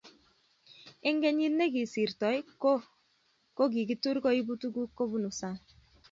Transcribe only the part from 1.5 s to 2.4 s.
ne kosirto